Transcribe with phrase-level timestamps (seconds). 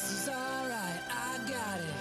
[0.00, 2.00] This is alright, I got it.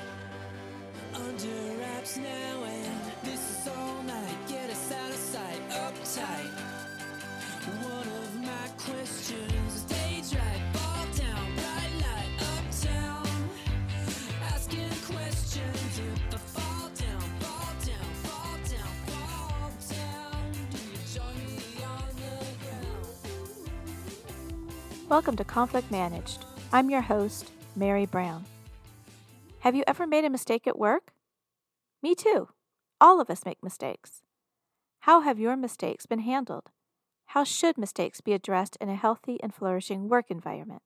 [1.13, 4.37] Under wraps now, and this is all night.
[4.47, 6.49] Get us out of sight, uptight.
[7.83, 13.27] One of my questions stage right, ball down, bright light, uptown.
[14.47, 20.51] Asking questions if I fall down, fall down, fall down, fall down.
[20.71, 23.11] Do you join me on the ground?
[25.09, 26.45] Welcome to Conflict Managed.
[26.71, 28.45] I'm your host, Merry Brown.
[29.59, 31.13] Have you ever made a mistake at work?
[32.01, 32.49] Me too.
[32.99, 34.23] All of us make mistakes.
[35.01, 36.71] How have your mistakes been handled?
[37.27, 40.81] How should mistakes be addressed in a healthy and flourishing work environment?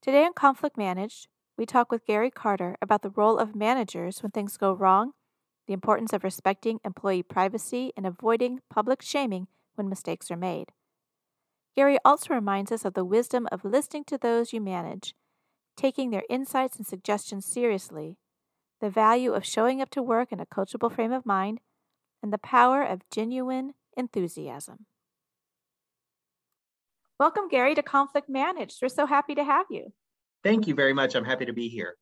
[0.00, 4.30] Today on Conflict Managed, we talk with Gary Carter about the role of managers when
[4.30, 5.12] things go wrong,
[5.66, 10.72] the importance of respecting employee privacy, and avoiding public shaming when mistakes are made.
[11.74, 15.14] Gary also reminds us of the wisdom of listening to those you manage,
[15.76, 18.16] taking their insights and suggestions seriously,
[18.80, 21.60] the value of showing up to work in a coachable frame of mind,
[22.22, 24.86] and the power of genuine enthusiasm.
[27.18, 28.78] Welcome, Gary, to Conflict Managed.
[28.82, 29.92] We're so happy to have you.
[30.42, 31.14] Thank you very much.
[31.14, 31.96] I'm happy to be here.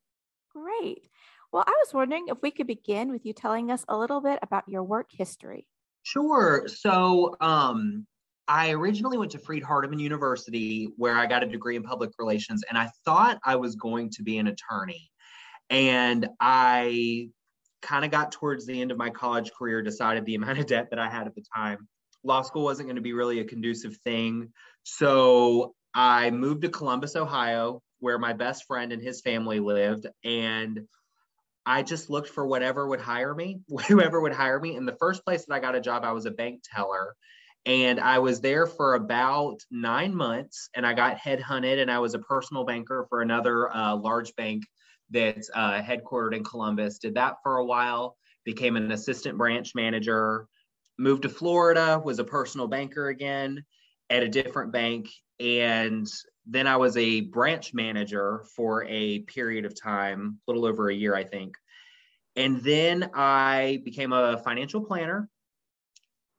[0.53, 1.09] Great.
[1.53, 4.41] Well, I was wondering if we could begin with you telling us a little bit
[4.43, 5.69] about your work history.
[6.03, 6.67] Sure.
[6.67, 8.07] So, um,
[8.47, 12.63] I originally went to Freed Hardeman University where I got a degree in public relations,
[12.69, 15.11] and I thought I was going to be an attorney.
[15.71, 17.31] And I
[17.81, 20.89] kind of got towards the end of my college career, decided the amount of debt
[20.91, 21.89] that I had at the time.
[22.23, 24.51] Law school wasn't going to be really a conducive thing.
[24.83, 30.07] So I moved to Columbus, Ohio, where my best friend and his family lived.
[30.25, 30.81] And
[31.67, 34.77] I just looked for whatever would hire me, whoever would hire me.
[34.77, 37.15] And the first place that I got a job, I was a bank teller.
[37.67, 42.15] And I was there for about nine months and I got headhunted and I was
[42.15, 44.65] a personal banker for another uh, large bank
[45.11, 46.99] that's uh, headquartered in Columbus.
[46.99, 50.47] Did that for a while, became an assistant branch manager,
[50.99, 53.65] moved to Florida, was a personal banker again
[54.11, 55.09] at a different bank.
[55.41, 56.07] And
[56.47, 60.95] then I was a branch manager for a period of time, a little over a
[60.95, 61.57] year, I think.
[62.37, 65.29] And then I became a financial planner.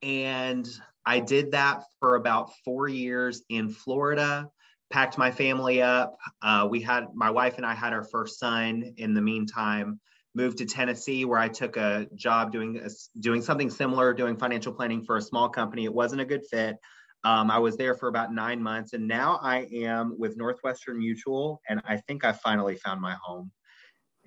[0.03, 0.69] And
[1.05, 4.49] I did that for about four years in Florida,
[4.89, 6.17] packed my family up.
[6.41, 9.99] Uh, we had my wife and I had our first son in the meantime.
[10.33, 12.89] Moved to Tennessee, where I took a job doing a,
[13.21, 15.85] doing something similar, doing financial planning for a small company.
[15.85, 16.75] It wasn't a good fit.
[17.23, 21.61] Um, I was there for about nine months, and now I am with Northwestern Mutual,
[21.69, 23.49] and I think I finally found my home.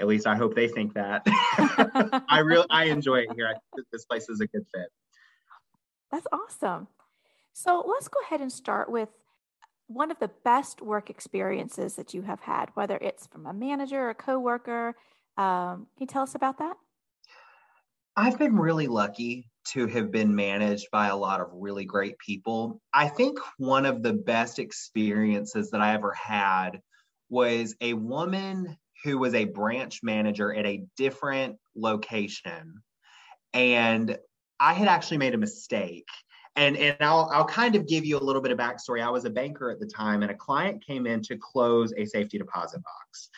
[0.00, 1.22] At least I hope they think that.
[2.28, 3.46] I really I enjoy it here.
[3.46, 4.88] I think this place is a good fit.
[6.10, 6.88] That's awesome.
[7.52, 9.08] So let's go ahead and start with
[9.88, 14.00] one of the best work experiences that you have had, whether it's from a manager
[14.00, 14.94] or a coworker.
[15.36, 16.76] Um, can you tell us about that?
[18.16, 22.80] I've been really lucky to have been managed by a lot of really great people.
[22.92, 26.80] I think one of the best experiences that I ever had
[27.28, 32.82] was a woman who was a branch manager at a different location.
[33.52, 34.18] And
[34.60, 36.08] I had actually made a mistake.
[36.56, 39.00] And, and I'll, I'll kind of give you a little bit of backstory.
[39.04, 42.04] I was a banker at the time, and a client came in to close a
[42.04, 43.28] safety deposit box.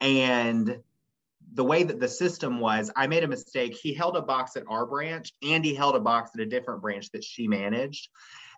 [0.00, 0.78] And
[1.52, 3.74] the way that the system was, I made a mistake.
[3.74, 6.82] He held a box at our branch and he held a box at a different
[6.82, 8.08] branch that she managed.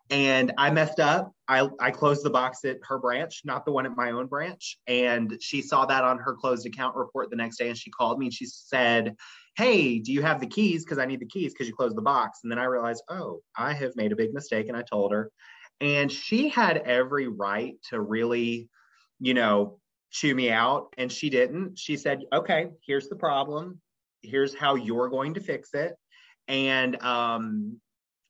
[0.08, 1.32] And I messed up.
[1.48, 4.78] I, I closed the box at her branch, not the one at my own branch.
[4.86, 7.68] And she saw that on her closed account report the next day.
[7.68, 9.16] And she called me and she said,
[9.56, 10.84] Hey, do you have the keys?
[10.84, 12.40] Because I need the keys because you closed the box.
[12.42, 14.68] And then I realized, Oh, I have made a big mistake.
[14.68, 15.30] And I told her.
[15.80, 18.68] And she had every right to really,
[19.20, 19.78] you know,
[20.10, 23.78] chew me out and she didn't she said okay here's the problem
[24.22, 25.94] here's how you're going to fix it
[26.48, 27.78] and um,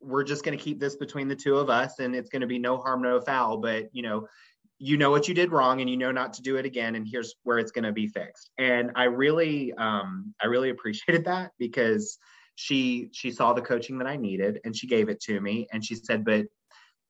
[0.01, 2.47] we're just going to keep this between the two of us and it's going to
[2.47, 4.27] be no harm no foul but you know
[4.79, 7.07] you know what you did wrong and you know not to do it again and
[7.11, 11.53] here's where it's going to be fixed and i really um, i really appreciated that
[11.59, 12.19] because
[12.57, 15.85] she she saw the coaching that i needed and she gave it to me and
[15.85, 16.47] she said but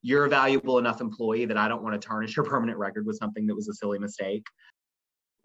[0.01, 3.17] you're a valuable enough employee that I don't want to tarnish your permanent record with
[3.17, 4.45] something that was a silly mistake.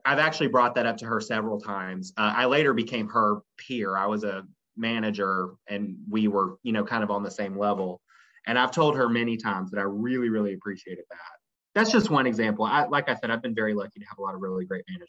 [0.05, 2.13] I've actually brought that up to her several times.
[2.17, 3.97] Uh, I later became her peer.
[3.97, 4.45] I was a
[4.77, 8.01] manager and we were, you know, kind of on the same level.
[8.47, 11.42] And I've told her many times that I really, really appreciated that.
[11.75, 12.65] That's just one example.
[12.65, 14.85] I, like I said, I've been very lucky to have a lot of really great
[14.89, 15.09] managers.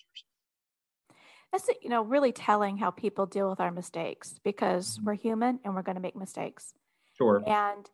[1.51, 5.75] That's, you know, really telling how people deal with our mistakes because we're human and
[5.75, 6.73] we're going to make mistakes.
[7.17, 7.43] Sure.
[7.45, 7.87] And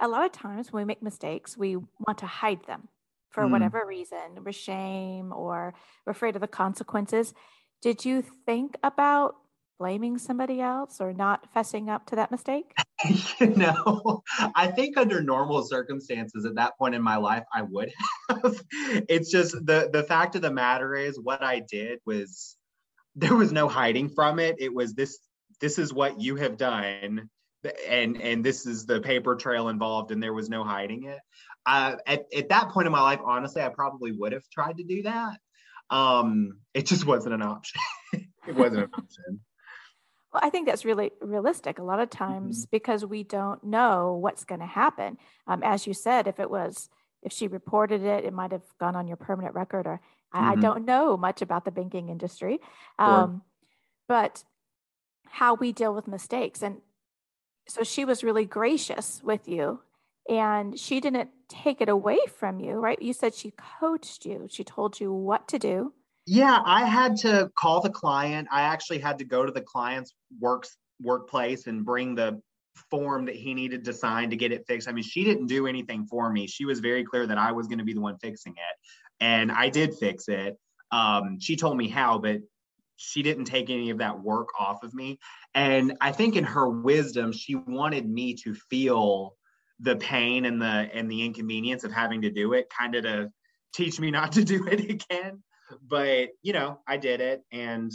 [0.00, 2.88] a lot of times when we make mistakes, we want to hide them.
[3.30, 3.50] for Mm.
[3.50, 5.74] whatever reason, with shame or
[6.06, 7.34] we're afraid of the consequences,
[7.82, 9.36] did you think about
[9.78, 12.72] blaming somebody else or not fessing up to that mistake?
[13.40, 14.22] you know,
[14.54, 18.08] I think under normal circumstances at that point in my life, I would have.
[19.08, 22.56] it's just the the fact of the matter is what I did was
[23.14, 24.56] there was no hiding from it.
[24.58, 25.18] It was this
[25.60, 27.28] this is what you have done
[27.88, 31.18] and and this is the paper trail involved and there was no hiding it.
[31.64, 34.84] Uh, at, at that point in my life, honestly, I probably would have tried to
[34.84, 35.38] do that.
[35.90, 37.80] Um, it just wasn't an option.
[38.12, 39.40] it wasn't an option.
[40.32, 44.44] Well, I think that's really realistic a lot of times because we don't know what's
[44.44, 45.18] going to happen.
[45.46, 46.88] Um, as you said, if it was,
[47.22, 50.00] if she reported it, it might have gone on your permanent record, or
[50.32, 50.60] I, I Mhm.
[50.60, 52.60] don't know much about the banking industry.
[52.98, 53.42] Um,
[54.08, 54.44] but
[55.26, 56.62] how we deal with mistakes.
[56.62, 56.80] And
[57.68, 59.80] so she was really gracious with you
[60.28, 63.00] and she didn't take it away from you, right?
[63.00, 65.92] You said she coached you, she told you what to do.
[66.26, 68.48] Yeah, I had to call the client.
[68.50, 72.40] I actually had to go to the client's works workplace and bring the
[72.90, 74.88] form that he needed to sign to get it fixed.
[74.88, 76.46] I mean, she didn't do anything for me.
[76.46, 78.76] She was very clear that I was going to be the one fixing it,
[79.20, 80.56] and I did fix it.
[80.92, 82.40] Um, she told me how, but
[82.96, 85.18] she didn't take any of that work off of me.
[85.54, 89.36] And I think in her wisdom, she wanted me to feel
[89.80, 93.30] the pain and the and the inconvenience of having to do it, kind of to
[93.74, 95.42] teach me not to do it again
[95.82, 97.92] but you know i did it and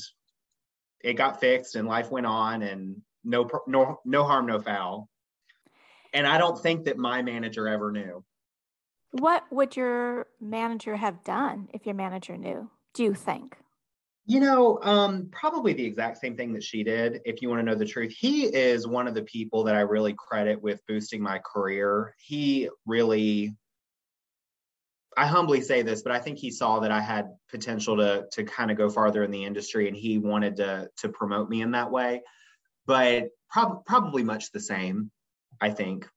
[1.04, 5.10] it got fixed and life went on and no no no harm no foul
[6.14, 8.24] and i don't think that my manager ever knew
[9.12, 12.70] What would your manager have done if your manager knew?
[12.94, 13.58] Do you think?
[14.26, 17.64] you know um probably the exact same thing that she did if you want to
[17.64, 21.22] know the truth he is one of the people that i really credit with boosting
[21.22, 23.56] my career he really
[25.18, 28.44] I humbly say this, but I think he saw that I had potential to to
[28.46, 31.72] kind of go farther in the industry, and he wanted to to promote me in
[31.72, 32.22] that way.
[32.86, 35.12] But prob- probably much the same,
[35.60, 36.08] I think.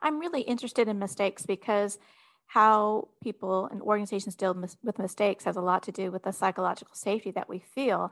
[0.00, 1.98] I'm really interested in mistakes because
[2.46, 6.32] how people and organizations deal mis- with mistakes has a lot to do with the
[6.32, 8.10] psychological safety that we feel.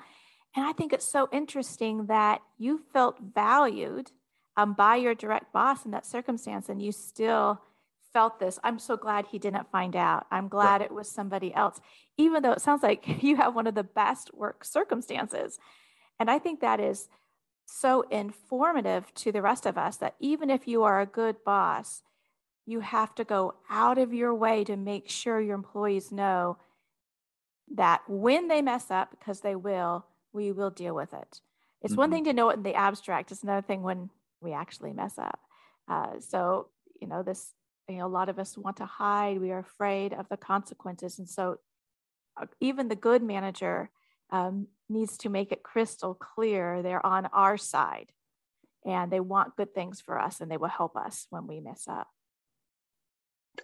[0.54, 4.10] And I think it's so interesting that you felt valued
[4.56, 7.60] um, by your direct boss in that circumstance and you still
[8.12, 8.58] felt this.
[8.64, 10.26] I'm so glad he didn't find out.
[10.30, 11.80] I'm glad it was somebody else,
[12.16, 15.58] even though it sounds like you have one of the best work circumstances.
[16.18, 17.08] And I think that is
[17.66, 22.02] so informative to the rest of us that even if you are a good boss,
[22.64, 26.58] you have to go out of your way to make sure your employees know
[27.74, 31.40] that when they mess up, because they will, we will deal with it.
[31.82, 32.12] It's one Mhm.
[32.12, 34.10] thing to know it in the abstract, it's another thing when
[34.40, 35.40] we actually mess up.
[35.88, 36.68] Uh, so,
[37.00, 37.54] you know, this,
[37.88, 41.18] you know, a lot of us want to hide, we are afraid of the consequences.
[41.18, 41.58] And so,
[42.40, 43.90] uh, even the good manager
[44.30, 48.12] um, needs to make it crystal clear they're on our side
[48.84, 51.84] and they want good things for us and they will help us when we mess
[51.88, 52.08] up.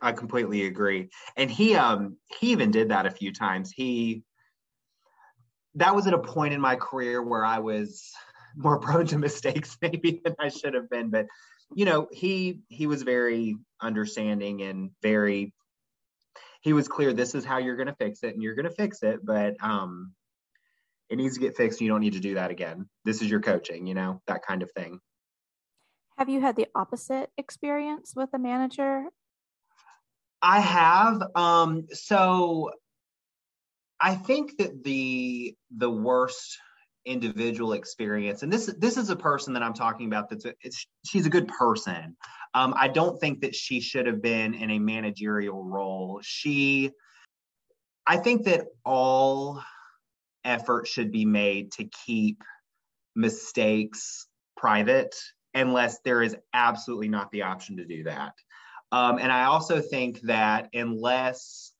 [0.00, 1.10] I completely agree.
[1.36, 3.70] And he um he even did that a few times.
[3.70, 4.22] He
[5.74, 8.10] that was at a point in my career where I was
[8.56, 11.26] more prone to mistakes maybe than I should have been, but
[11.74, 15.52] you know, he he was very understanding and very
[16.62, 18.74] he was clear this is how you're going to fix it and you're going to
[18.74, 20.12] fix it, but um
[21.12, 21.78] it needs to get fixed.
[21.78, 22.88] And you don't need to do that again.
[23.04, 24.98] This is your coaching, you know, that kind of thing.
[26.16, 29.04] Have you had the opposite experience with a manager?
[30.40, 31.22] I have.
[31.34, 32.70] Um, so
[34.00, 36.58] I think that the the worst
[37.04, 40.30] individual experience, and this this is a person that I'm talking about.
[40.30, 42.16] That's a, it's, she's a good person.
[42.54, 46.20] Um, I don't think that she should have been in a managerial role.
[46.22, 46.90] She,
[48.06, 49.62] I think that all
[50.44, 52.42] effort should be made to keep
[53.14, 55.14] mistakes private
[55.54, 58.32] unless there is absolutely not the option to do that.
[58.90, 61.72] Um, and I also think that unless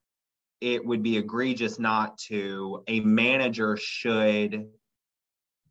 [0.61, 4.69] it would be egregious not to, a manager should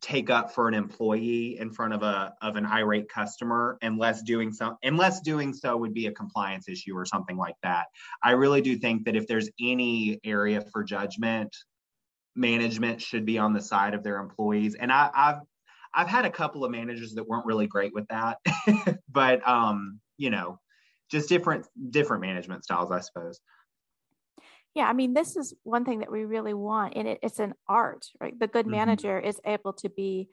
[0.02, 4.52] take up for an employee in front of a of an irate customer unless doing
[4.52, 7.86] so unless doing so would be a compliance issue or something like that.
[8.22, 11.56] I really do think that if there's any area for judgment,
[12.34, 14.74] management should be on the side of their employees.
[14.74, 15.40] And I, I've
[15.94, 18.38] I've had a couple of managers that weren't really great with that,
[19.10, 20.58] but um, you know,
[21.10, 23.40] just different different management styles, I suppose.
[24.74, 27.54] Yeah, I mean, this is one thing that we really want, and it, it's an
[27.68, 28.38] art, right?
[28.38, 28.70] The good Mhm.
[28.70, 30.30] manager is able to be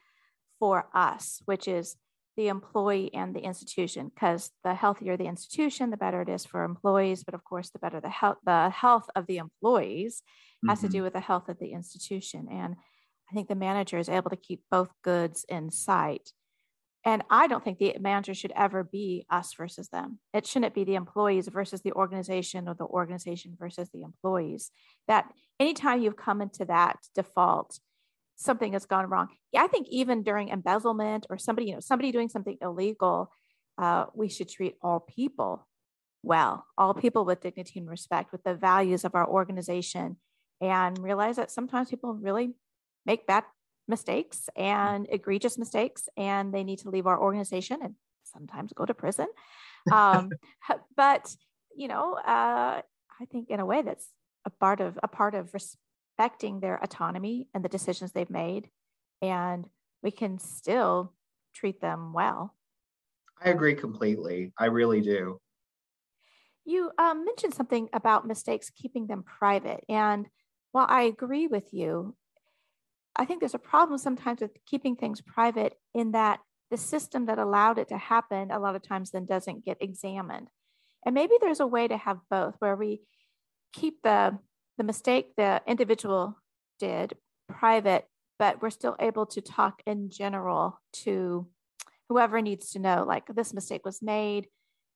[0.60, 1.98] for us, which is
[2.38, 6.64] the employee and the institution because the healthier the institution the better it is for
[6.64, 10.24] employees but of course the better the health the health of the employees
[10.68, 10.88] has mm-hmm.
[10.88, 12.76] to do with the health of the institution and
[13.30, 16.32] i think the manager is able to keep both goods in sight
[17.06, 20.84] and i don't think the manager should ever be us versus them it shouldn't be
[20.84, 24.72] the employees versus the organization or the organization versus the employees
[25.08, 25.26] that
[25.60, 27.80] anytime you've come into that default
[28.40, 29.28] something has gone wrong.
[29.52, 33.32] Yeah, I think even during embezzlement or somebody, you know, somebody doing something illegal,
[33.78, 35.68] uh, we should treat all people
[36.22, 40.18] well, all people with dignity and respect, with the values of our organization,
[40.62, 42.54] and realize that sometimes people really
[43.06, 43.44] make bad
[43.88, 48.94] mistakes and egregious mistakes, and they need to leave our organization and sometimes go to
[48.94, 49.28] prison.
[49.92, 50.30] Um,
[50.96, 51.34] but
[51.76, 52.82] you know, uh,
[53.22, 54.08] I think in a way that's
[54.46, 58.70] a part of a part of respecting their autonomy and the decisions they've made.
[59.22, 59.66] And
[60.04, 61.14] we can still
[61.54, 62.56] treat them well.
[63.44, 64.52] I agree completely.
[64.58, 65.40] I really do.
[66.66, 69.84] You um, mentioned something about mistakes, keeping them private.
[69.90, 70.28] And
[70.72, 72.16] while I agree with you,
[73.16, 76.40] I think there's a problem sometimes with keeping things private in that
[76.72, 80.50] the system that allowed it to happen a lot of times then doesn't get examined.
[81.06, 83.02] And maybe there's a way to have both where we
[83.74, 84.38] keep the
[84.78, 86.38] the mistake the individual
[86.80, 87.18] did
[87.50, 88.06] private,
[88.38, 91.48] but we're still able to talk in general to
[92.08, 94.48] whoever needs to know, like this mistake was made.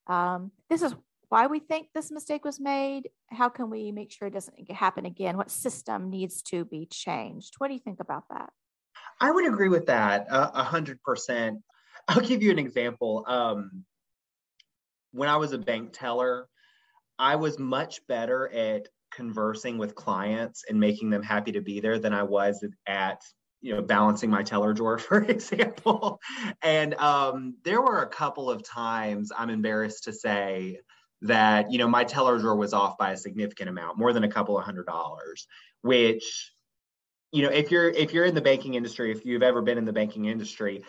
[0.08, 0.96] Um, this is
[1.34, 3.10] why we think this mistake was made.
[3.32, 5.36] How can we make sure it doesn't happen again?
[5.36, 7.56] What system needs to be changed?
[7.58, 8.52] What do you think about that?
[9.20, 11.64] I would agree with that a hundred percent.
[12.08, 13.26] I'll give you an example.
[13.28, 13.84] Um,
[15.12, 16.48] when I was a bank teller,
[17.18, 21.98] I was much better at conversing with clients and making them happy to be there
[21.98, 23.24] than I was at
[23.60, 26.20] you know balancing my teller drawer for example
[26.62, 30.78] and um, there were a couple of times i'm embarrassed to say
[31.24, 34.30] that you know my teller drawer was off by a significant amount more than a
[34.30, 35.48] couple of hundred dollars
[35.82, 36.52] which
[37.32, 39.86] you know if you're if you're in the banking industry if you've ever been in
[39.86, 40.84] the banking industry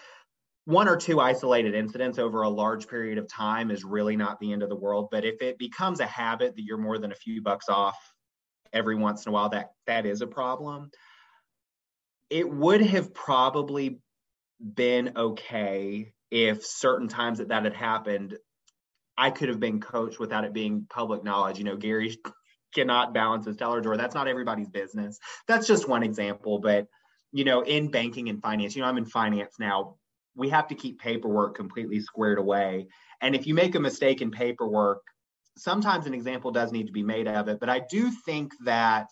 [0.67, 4.51] one or two isolated incidents over a large period of time is really not the
[4.51, 5.09] end of the world.
[5.11, 7.99] But if it becomes a habit that you're more than a few bucks off
[8.75, 10.91] every once in a while that that is a problem.
[12.29, 14.01] It would have probably
[14.61, 18.37] been okay if certain times that that had happened
[19.17, 21.59] i could have been coached without it being public knowledge.
[21.59, 22.17] You know gary
[22.75, 23.97] cannot balance his teller drawer.
[23.97, 25.21] That's not everybody's business.
[25.47, 26.59] That's just one example.
[26.59, 26.89] But
[27.33, 29.97] you know in banking and finance you know i'm in finance now.
[30.37, 32.89] We have to keep paperwork completely squared away.
[33.21, 35.03] And if you make a mistake in paperwork
[35.57, 39.09] sometimes an example does need to be made of it, but I do think that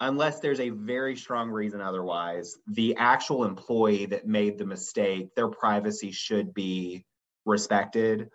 [0.00, 5.48] unless there's a very strong reason otherwise, the actual employee that made the mistake, their
[5.48, 7.04] privacy should be
[7.44, 8.30] respected,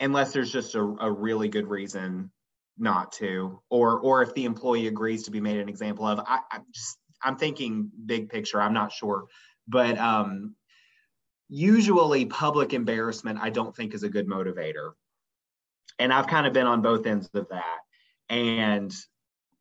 [0.00, 2.30] unless there's just a, a really good reason
[2.78, 6.18] not to, or or if the employee agrees to be made an example of.
[6.20, 8.60] I, I just I'm thinking big picture.
[8.60, 9.26] I'm not sure,
[9.68, 10.56] but um,
[11.48, 14.92] usually public embarrassment I don't think is a good motivator
[16.00, 17.78] and I've kind of been on both ends of that.
[18.28, 18.92] And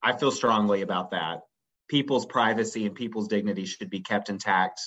[0.02, 1.42] I feel strongly about that.
[1.90, 4.80] People's privacy and people's dignity should be kept intact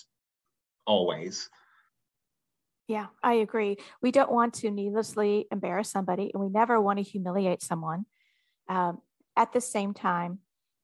[0.87, 1.51] always.
[2.89, 3.79] Yeah, I agree.
[4.03, 8.07] We don't want to needlessly embarrass somebody, and we never want to humiliate someone.
[8.69, 9.01] Um,
[9.37, 10.41] at the same time,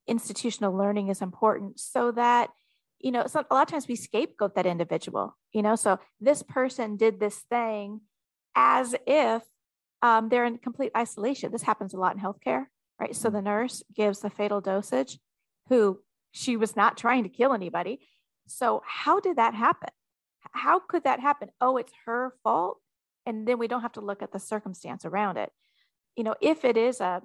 [0.07, 2.51] institutional learning is important so that
[2.99, 6.97] you know a lot of times we scapegoat that individual you know so this person
[6.97, 8.01] did this thing
[8.57, 9.43] as if
[10.03, 11.53] um, they're in complete isolation.
[11.53, 12.67] This happens a lot in healthcare,
[13.01, 13.15] right?
[13.15, 15.19] So the nurse gives the fatal dosage,
[15.69, 16.01] who
[16.33, 18.01] she was not trying to kill anybody.
[18.47, 19.91] So how did that happen?
[20.53, 21.51] How could that happen?
[21.61, 22.79] Oh, it's her fault,
[23.27, 25.51] and then we don't have to look at the circumstance around it.
[26.17, 27.23] You know, if it is a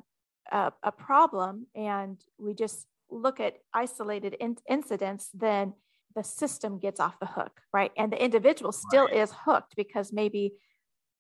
[0.51, 5.73] a, a problem, and we just look at isolated in- incidents, then
[6.15, 7.91] the system gets off the hook, right?
[7.97, 9.15] And the individual still right.
[9.15, 10.53] is hooked because maybe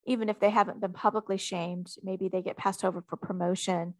[0.05, 3.93] even if they haven't been publicly shamed, maybe they get passed over for promotion.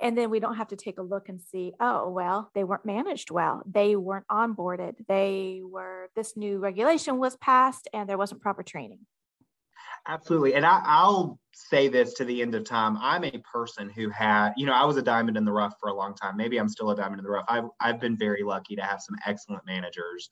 [0.00, 2.86] And then we don't have to take a look and see, oh, well, they weren't
[2.86, 3.62] managed well.
[3.66, 4.94] They weren't onboarded.
[5.08, 9.00] They were, this new regulation was passed and there wasn't proper training.
[10.06, 10.54] Absolutely.
[10.54, 12.96] And I, will say this to the end of time.
[13.00, 15.88] I'm a person who had, you know, I was a diamond in the rough for
[15.88, 16.36] a long time.
[16.36, 17.46] Maybe I'm still a diamond in the rough.
[17.48, 20.28] I've, I've been very lucky to have some excellent managers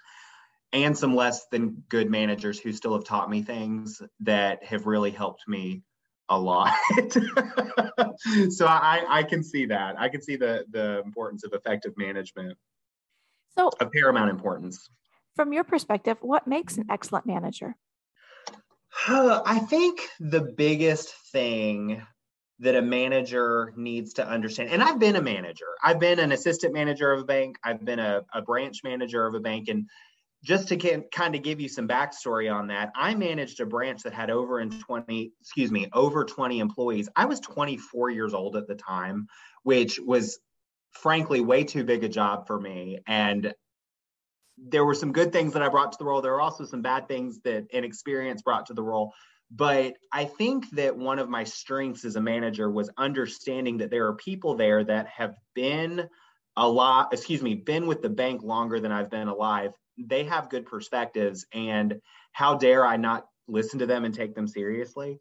[0.72, 5.10] and some less than good managers who still have taught me things that have really
[5.10, 5.82] helped me
[6.28, 6.74] a lot.
[8.50, 9.98] so I, I can see that.
[9.98, 12.56] I can see the the importance of effective management.
[13.56, 14.88] So of paramount importance.
[15.36, 17.76] From your perspective, what makes an excellent manager?
[19.08, 22.02] I think the biggest thing
[22.58, 26.72] that a manager needs to understand, and I've been a manager, I've been an assistant
[26.72, 29.88] manager of a bank, I've been a, a branch manager of a bank, and
[30.44, 34.12] just to kind of give you some backstory on that, I managed a branch that
[34.12, 37.08] had over in 20, excuse me, over 20 employees.
[37.14, 39.28] I was 24 years old at the time,
[39.62, 40.40] which was
[40.90, 42.98] frankly way too big a job for me.
[43.06, 43.54] And
[44.58, 46.20] there were some good things that I brought to the role.
[46.20, 49.12] There were also some bad things that inexperience brought to the role.
[49.50, 54.06] But I think that one of my strengths as a manager was understanding that there
[54.06, 56.08] are people there that have been
[56.56, 59.72] a lot, excuse me, been with the bank longer than I've been alive.
[59.98, 61.46] They have good perspectives.
[61.52, 62.00] And
[62.32, 65.20] how dare I not listen to them and take them seriously?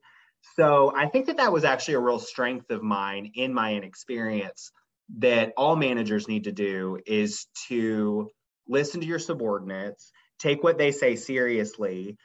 [0.56, 4.72] So I think that that was actually a real strength of mine in my inexperience
[5.20, 8.30] that all managers need to do is to
[8.68, 12.18] listen to your subordinates, take what they say seriously.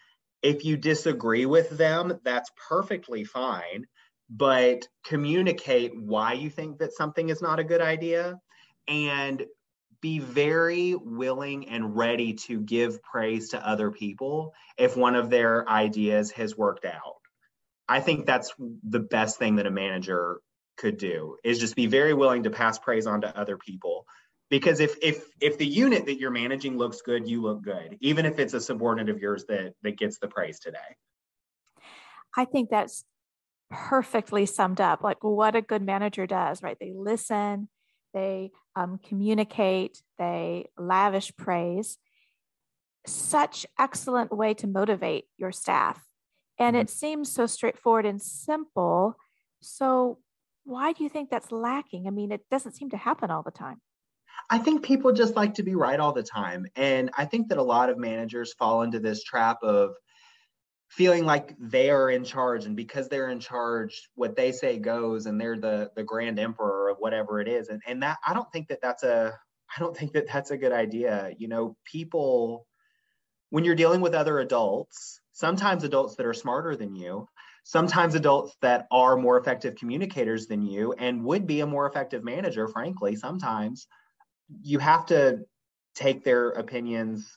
[0.42, 3.86] If you disagree with them, that's perfectly fine,
[4.30, 8.38] but communicate why you think that something is not a good idea
[8.88, 9.44] and
[10.06, 15.68] be very willing and ready to give praise to other people if one of their
[15.68, 17.16] ideas has worked out.
[17.88, 18.54] I think that's
[18.88, 20.40] the best thing that a manager
[20.76, 24.06] could do is just be very willing to pass praise on to other people.
[24.48, 28.26] Because if if if the unit that you're managing looks good you look good even
[28.26, 30.78] if it's a subordinate of yours that that gets the praise today.
[32.36, 33.04] I think that's
[33.72, 35.02] perfectly summed up.
[35.02, 36.76] Like what a good manager does right?
[36.78, 37.68] They listen
[38.16, 41.98] they um, communicate they lavish praise.
[43.06, 46.02] Such excellent way to motivate your staff.
[46.58, 46.82] And mm-hmm.
[46.82, 49.16] it seems so straightforward and simple.
[49.60, 50.18] So
[50.64, 52.06] why do you think that's lacking?
[52.08, 53.80] I mean it doesn't seem to happen all the time.
[54.48, 56.66] I think people just like to be right all the time.
[56.76, 59.90] And I think that a lot of managers fall into this trap of
[60.88, 65.26] feeling like they are in charge and because they're in charge what they say goes
[65.26, 68.50] and they're the the grand emperor of whatever it is and and that I don't
[68.52, 69.36] think that that's a
[69.76, 71.32] I don't think that that's a good idea.
[71.38, 72.66] You know, people
[73.50, 77.28] when you're dealing with other adults, sometimes adults that are smarter than you,
[77.66, 82.22] sometimes adults that are more effective communicators than you and would be a more effective
[82.22, 83.88] manager frankly sometimes
[84.62, 85.40] you have to
[85.96, 87.36] take their opinions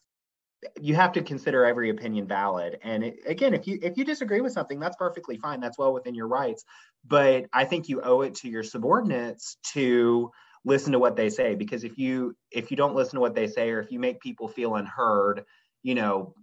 [0.80, 2.80] you have to consider every opinion valid.
[2.84, 5.60] And it, again if you if you disagree with something that's perfectly fine.
[5.60, 6.64] That's well within your rights.
[7.08, 10.32] But i think you owe it to your subordinates to
[10.66, 13.48] listen to what they say because if you if you don't listen to what they
[13.48, 15.44] say or if you make people feel unheard
[15.84, 16.34] you know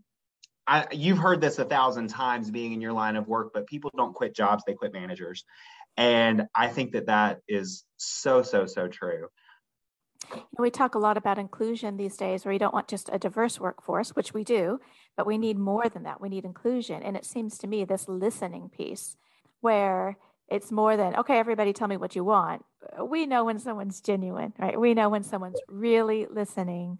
[0.69, 3.91] I, you've heard this a thousand times being in your line of work but people
[3.97, 5.45] don't quit jobs they quit managers.
[5.97, 9.29] And i think that that is so so so true
[10.59, 13.61] we talk a lot about inclusion these days, where you don't want just a diverse
[13.61, 14.81] workforce, which we do,
[15.17, 16.21] but we need more than that.
[16.21, 17.03] We need inclusion.
[17.03, 19.17] And it seems to me this listening piece,
[19.61, 22.65] where it's more than, okay, everybody tell me what you want.
[23.03, 24.81] We know when someone's genuine, right?
[24.81, 26.99] We know when someone's really listening.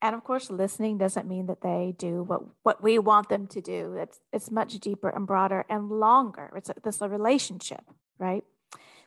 [0.00, 3.60] And of course, listening doesn't mean that they do what, what we want them to
[3.60, 3.96] do.
[3.96, 6.50] It's, it's much deeper and broader and longer.
[6.56, 7.84] It's a, this a relationship,
[8.18, 8.44] right?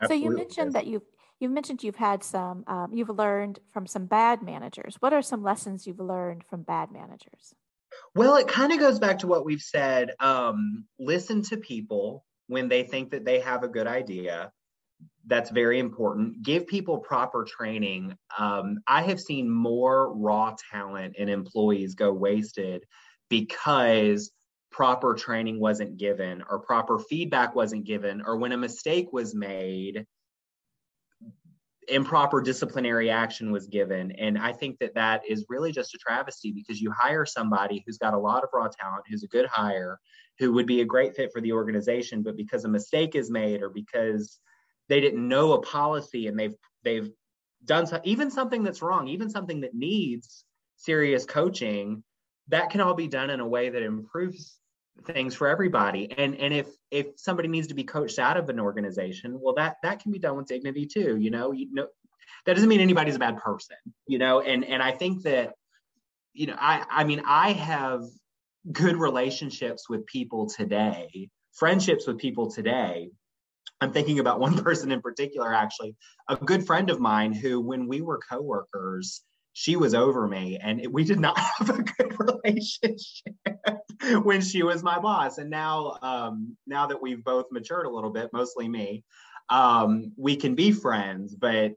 [0.02, 0.28] Absolutely.
[0.28, 1.13] So you mentioned that you've
[1.44, 4.96] You've mentioned you've had some, um, you've learned from some bad managers.
[5.02, 7.54] What are some lessons you've learned from bad managers?
[8.16, 10.12] Well, it kind of goes back to what we've said.
[10.22, 14.54] Um, listen to people when they think that they have a good idea.
[15.28, 16.44] That's very important.
[16.44, 18.16] Give people proper training.
[18.40, 22.86] Um, I have seen more raw talent and employees go wasted
[23.30, 24.32] because
[24.72, 30.06] proper training wasn't given or proper feedback wasn't given or when a mistake was made
[31.88, 34.12] improper disciplinary action was given.
[34.14, 37.98] And I think that that is really just a travesty because you hire somebody who's
[37.98, 40.00] got a lot of raw talent, who's a good hire,
[40.40, 43.62] who would be a great fit for the organization, but because a mistake is made
[43.62, 44.40] or because
[44.90, 47.10] they didn't know a policy and they've they've
[47.66, 52.04] done so, even something that's wrong, even something that needs serious coaching,
[52.50, 54.60] that can all be done in a way that improves
[55.06, 56.12] things for everybody.
[56.18, 59.78] And and if if somebody needs to be coached out of an organization well that
[59.84, 61.88] that can be done with dignity too you know you know
[62.46, 63.78] that doesn't mean anybody's a bad person
[64.08, 65.56] you know and and i think that
[66.34, 68.04] you know i i mean i have
[68.72, 73.10] good relationships with people today friendships with people today.
[73.80, 75.96] I'm thinking about one person in particular actually
[76.30, 79.22] a good friend of mine who when we were coworkers
[79.54, 83.36] she was over me and we did not have a good relationship
[84.24, 88.10] when she was my boss and now um, now that we've both matured a little
[88.10, 89.04] bit mostly me
[89.50, 91.74] um, we can be friends but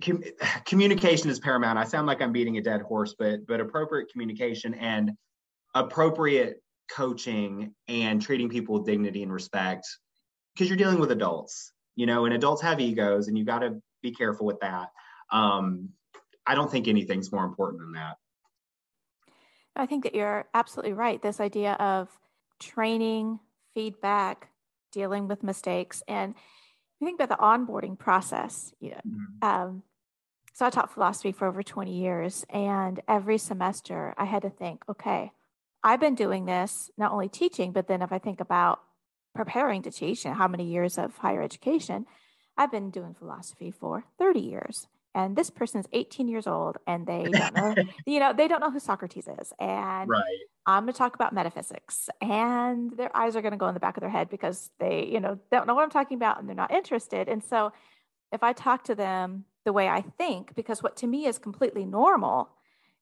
[0.00, 0.22] com-
[0.64, 1.78] communication is paramount.
[1.78, 5.12] I sound like I'm beating a dead horse, but but appropriate communication and
[5.74, 9.86] appropriate coaching and treating people with dignity and respect
[10.54, 13.80] because you're dealing with adults, you know, and adults have egos and you got to
[14.02, 14.88] be careful with that.
[15.32, 15.90] Um,
[16.46, 18.16] I don't think anything's more important than that.
[19.74, 21.20] I think that you're absolutely right.
[21.22, 22.08] This idea of
[22.60, 23.40] training,
[23.74, 24.48] feedback,
[24.92, 26.34] dealing with mistakes, and
[27.00, 28.74] you think about the onboarding process.
[28.80, 29.48] You know, mm-hmm.
[29.48, 29.82] um,
[30.52, 34.82] so I taught philosophy for over 20 years, and every semester I had to think,
[34.88, 35.32] okay,
[35.82, 38.80] I've been doing this not only teaching, but then if I think about
[39.34, 42.06] preparing to teach and how many years of higher education,
[42.56, 44.86] I've been doing philosophy for 30 years.
[45.14, 47.74] And this person's 18 years old and they don't know,
[48.06, 49.52] you know, they don't know who Socrates is.
[49.58, 50.22] And right.
[50.66, 53.80] I'm going to talk about metaphysics and their eyes are going to go in the
[53.80, 56.48] back of their head because they, you know, don't know what I'm talking about and
[56.48, 57.28] they're not interested.
[57.28, 57.72] And so
[58.32, 61.84] if I talk to them the way I think, because what to me is completely
[61.84, 62.48] normal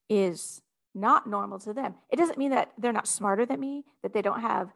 [0.09, 0.62] is
[0.94, 1.94] not normal to them.
[2.11, 4.73] It doesn't mean that they're not smarter than me, that they don't have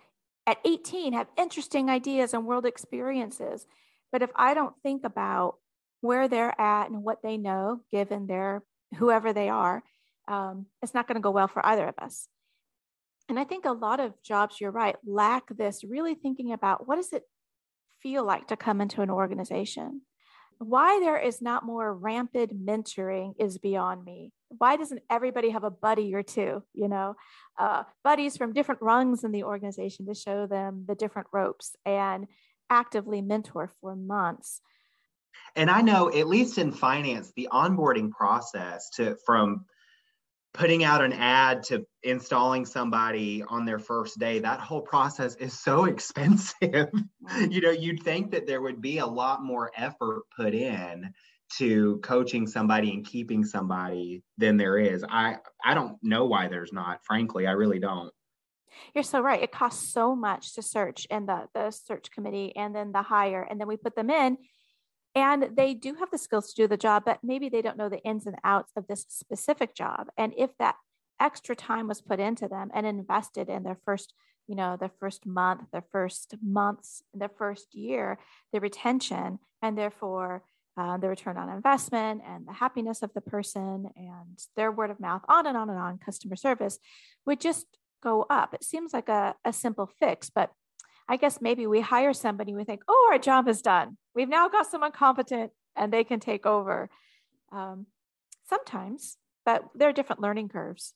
[0.46, 3.66] at 18 have interesting ideas and world experiences.
[4.12, 5.56] But if I don't think about
[6.04, 8.62] where they're at and what they know, given their
[8.98, 9.82] whoever they are,
[10.28, 12.28] um, it's not going to go well for either of us.
[13.28, 16.96] And I think a lot of jobs, you're right, lack this really thinking about what
[16.96, 17.22] does it
[18.02, 20.02] feel like to come into an organization?
[20.58, 25.70] Why there is not more rampant mentoring is beyond me why doesn't everybody have a
[25.70, 27.16] buddy or two you know
[27.58, 32.26] uh, buddies from different rungs in the organization to show them the different ropes and
[32.70, 34.60] actively mentor for months
[35.56, 39.64] and i know at least in finance the onboarding process to from
[40.52, 45.58] putting out an ad to installing somebody on their first day that whole process is
[45.58, 47.50] so expensive mm-hmm.
[47.50, 51.12] you know you'd think that there would be a lot more effort put in
[51.58, 55.04] to coaching somebody and keeping somebody than there is.
[55.08, 57.46] I I don't know why there's not, frankly.
[57.46, 58.12] I really don't.
[58.94, 59.42] You're so right.
[59.42, 63.42] It costs so much to search and the the search committee and then the hire
[63.42, 64.36] and then we put them in
[65.14, 67.88] and they do have the skills to do the job, but maybe they don't know
[67.88, 70.08] the ins and outs of this specific job.
[70.16, 70.76] And if that
[71.20, 74.14] extra time was put into them and invested in their first
[74.48, 78.18] you know their first month their first months their first year
[78.52, 80.42] the retention and therefore
[80.76, 85.00] uh, the return on investment and the happiness of the person and their word of
[85.00, 86.78] mouth, on and on and on, customer service
[87.26, 87.66] would just
[88.02, 88.54] go up.
[88.54, 90.50] It seems like a, a simple fix, but
[91.08, 93.98] I guess maybe we hire somebody, we think, oh, our job is done.
[94.14, 96.88] We've now got someone competent and they can take over.
[97.52, 97.86] Um,
[98.48, 100.94] sometimes, but there are different learning curves.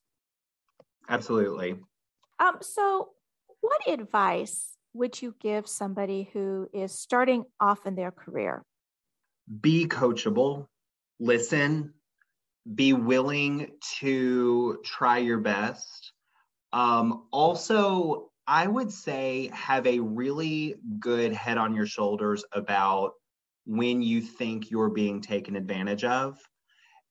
[1.08, 1.78] Absolutely.
[2.38, 3.10] Um, so,
[3.60, 8.64] what advice would you give somebody who is starting off in their career?
[9.60, 10.66] be coachable,
[11.18, 11.94] listen,
[12.74, 16.12] be willing to try your best.
[16.72, 23.12] Um, also, I would say have a really good head on your shoulders about
[23.66, 26.40] when you think you're being taken advantage of.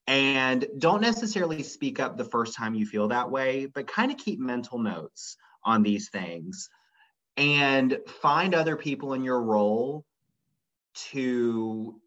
[0.08, 4.17] And don't necessarily speak up the first time you feel that way, but kind of
[4.17, 6.69] keep mental notes on these things
[7.36, 10.06] and find other people in your role
[11.12, 12.02] to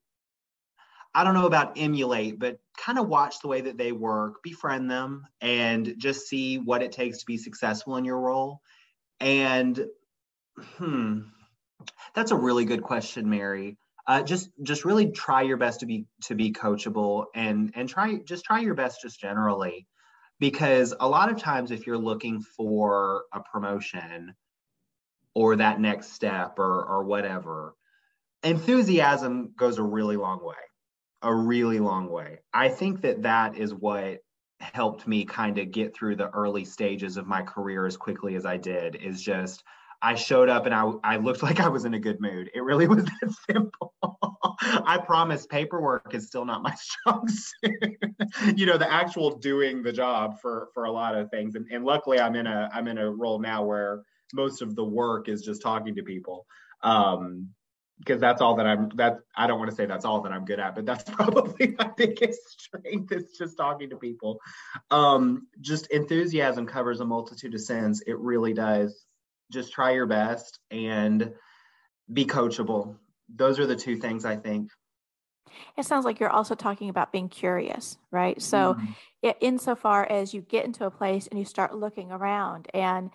[1.14, 4.88] I don't know about emulate, but kind of watch the way that they work, befriend
[4.88, 8.60] them, and just see what it takes to be successful in your role.
[9.20, 9.86] And
[10.58, 11.20] hmm,
[12.14, 13.78] that's a really good question, Merry.
[14.06, 18.16] Uh, just just really try your best to be to be coachable and and try
[18.24, 19.86] just try your best just generally
[20.40, 24.34] because a lot of times if you're looking for a promotion
[25.34, 27.74] or that next step or or whatever
[28.42, 30.54] enthusiasm goes a really long way
[31.22, 32.40] a really long way.
[32.52, 34.20] I think that that is what
[34.60, 38.44] helped me kind of get through the early stages of my career as quickly as
[38.44, 39.64] I did is just
[40.02, 42.50] I showed up and I, I looked like I was in a good mood.
[42.54, 43.94] It really was that simple.
[44.62, 47.98] I promise paperwork is still not my strong suit.
[48.56, 51.54] you know, the actual doing the job for for a lot of things.
[51.54, 54.02] And, and luckily I'm in a I'm in a role now where
[54.34, 56.46] most of the work is just talking to people.
[56.82, 57.48] Um,
[58.00, 60.44] because that's all that I'm that I don't want to say that's all that I'm
[60.44, 64.40] good at, but that's probably my biggest strength is just talking to people.
[64.90, 68.02] Um, just enthusiasm covers a multitude of sins.
[68.06, 69.04] It really does.
[69.52, 71.32] Just try your best and
[72.12, 72.96] be coachable.
[73.34, 74.70] Those are the two things I think.
[75.76, 78.40] It sounds like you're also talking about being curious, right?
[78.40, 79.30] So, mm-hmm.
[79.40, 83.10] insofar as you get into a place and you start looking around and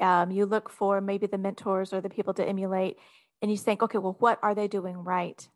[0.00, 2.98] um, you look for maybe the mentors or the people to emulate,
[3.42, 5.48] and you think, okay, well, what are they doing right?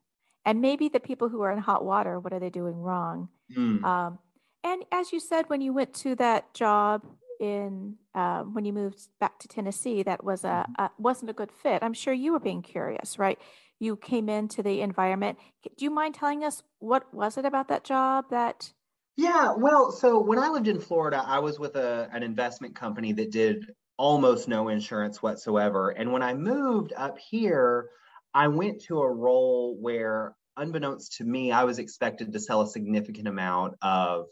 [0.45, 3.29] and maybe the people who are in hot water, what are they doing wrong?
[3.57, 3.85] Mm.
[3.85, 4.19] Um,
[4.65, 7.03] and as you said, when you went to that job
[7.41, 10.83] in um, when you moved back to Tennessee, that was a, Mm-hmm.
[10.83, 11.83] a wasn't a good fit.
[11.83, 13.39] I'm sure you were being curious, right?
[13.79, 15.39] You came into the environment.
[15.77, 18.73] Do you mind telling us what was it about that job that?
[19.17, 23.13] Yeah, well, so when I lived in Florida, I was with a, an investment company
[23.13, 23.67] that did
[24.03, 25.91] almost no insurance whatsoever.
[25.91, 27.89] And when I moved up here,
[28.35, 32.67] I went to a role where, unbeknownst to me, I was expected to sell a
[32.67, 34.27] significant amount of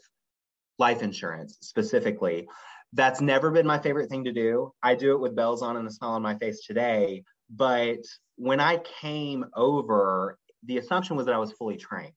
[0.77, 2.49] life insurance specifically.
[2.91, 4.73] That's never been my favorite thing to do.
[4.83, 7.23] I do it with bells on and a smile on my face today.
[7.49, 7.99] But
[8.35, 12.11] when I came over, the assumption was that I was fully trained.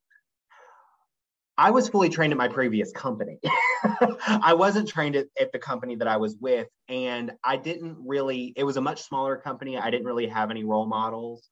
[1.57, 3.39] I was fully trained at my previous company.
[4.27, 6.69] I wasn't trained at, at the company that I was with.
[6.89, 9.79] And I didn't really, it was a much smaller company.
[9.79, 11.49] I didn't really have any role models.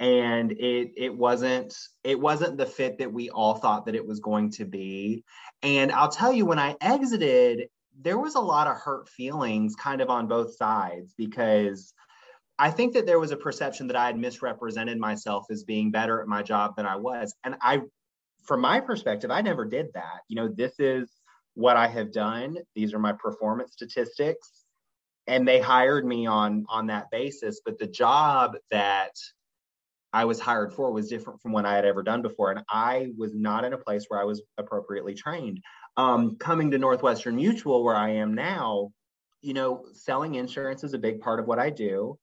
[0.00, 4.18] And it it wasn't it wasn't the fit that we all thought that it was
[4.18, 5.22] going to be.
[5.62, 7.68] And I'll tell you, when I exited,
[8.00, 11.94] there was a lot of hurt feelings kind of on both sides because
[12.58, 16.20] I think that there was a perception that I had misrepresented myself as being better
[16.20, 17.34] at my job than I was.
[17.44, 17.82] And I
[18.44, 20.22] from my perspective, I never did that.
[20.26, 21.08] You know, this is
[21.54, 22.56] what I have done.
[22.74, 24.64] These are my performance statistics.
[25.26, 27.60] And they hired me on on that basis.
[27.64, 29.12] But the job that
[30.12, 32.50] I was hired for was different from what I had ever done before.
[32.50, 35.60] And I was not in a place where I was appropriately trained.
[35.96, 38.92] Um, coming to Northwestern Mutual, where I am now,
[39.40, 42.18] you know, selling insurance is a big part of what I do.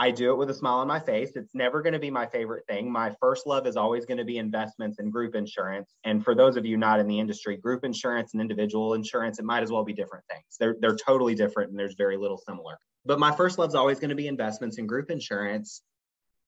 [0.00, 1.32] I do it with a smile on my face.
[1.36, 2.90] It's never going to be my favorite thing.
[2.90, 5.92] My first love is always going to be investments and group insurance.
[6.04, 9.44] And for those of you not in the industry, group insurance and individual insurance, it
[9.44, 10.56] might as well be different things.
[10.58, 12.78] They're they're totally different and there's very little similar.
[13.04, 15.82] But my first love is always going to be investments and group insurance.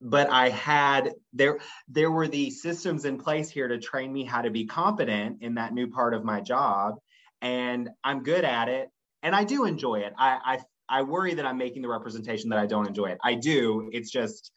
[0.01, 4.41] But I had there there were the systems in place here to train me how
[4.41, 6.95] to be competent in that new part of my job.
[7.43, 8.89] And I'm good at it.
[9.23, 10.15] And I do enjoy it.
[10.17, 10.59] I, I
[10.93, 13.19] I worry that I'm making the representation that I don't enjoy it.
[13.25, 13.89] I do.
[13.95, 14.53] It's just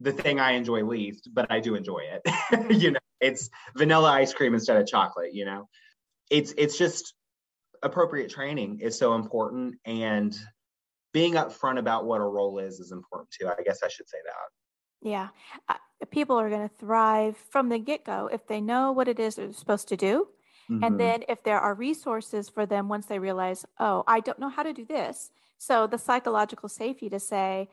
[0.00, 2.22] the thing I enjoy least, but I do enjoy it.
[2.82, 5.68] you know, it's vanilla ice cream instead of chocolate, you know.
[6.30, 7.14] It's it's just
[7.82, 10.36] appropriate training is so important and
[11.12, 13.48] being upfront about what a role is is important too.
[13.48, 15.08] I guess I should say that.
[15.08, 15.28] Yeah,
[15.68, 15.74] uh,
[16.10, 19.36] people are going to thrive from the get go if they know what it is
[19.36, 20.28] they're supposed to do.
[20.70, 20.86] Mhm.
[20.86, 24.48] And then if there are resources for them once they realize, oh, I don't know
[24.48, 25.30] how to do this.
[25.62, 27.68] So the psychological safety to say,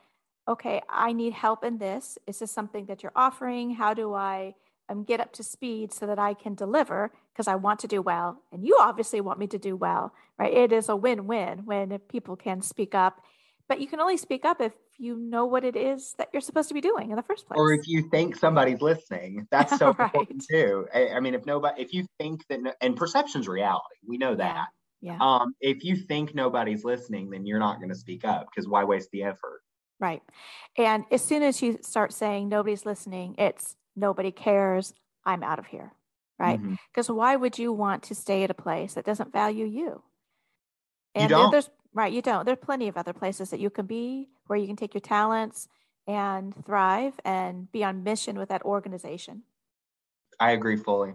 [0.47, 2.19] okay, I need help in this.
[2.27, 3.71] Is this something that you're offering?
[3.71, 4.53] How do I
[4.89, 7.11] um, get up to speed so that I can deliver?
[7.33, 8.43] Because I want to do well.
[8.51, 10.53] And you obviously want me to do well, right?
[10.53, 13.23] It is a win win when people can speak up.
[13.67, 16.67] But you can only speak up if you know what it is that you're supposed
[16.67, 17.57] to be doing in the first place.
[17.57, 20.11] or if you think somebody's listening that's so Right.
[20.11, 23.95] important too I, I mean if nobody if you think that no, and perception's reality
[24.05, 24.67] we know that
[25.01, 25.17] yeah.
[25.21, 28.83] um if you think nobody's listening then you're not going to speak up because why
[28.83, 29.61] waste the effort
[30.01, 30.21] Right.
[30.77, 34.93] And as soon as you start saying nobody's listening, it's nobody cares,
[35.25, 35.91] I'm out of here.
[36.39, 36.57] Right.
[36.89, 39.83] Because why would you want to stay at a place that doesn't value you?
[39.83, 40.03] You
[41.15, 41.51] And there- don't.
[41.51, 42.45] there's right, you don't.
[42.45, 45.67] There's plenty of other places that you can be where you can take your talents
[46.07, 49.43] and thrive and be on mission with that organization.
[50.39, 51.11] i agree fully